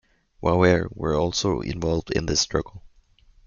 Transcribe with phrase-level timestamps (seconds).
[0.41, 2.81] Waware were also involved in this struggle.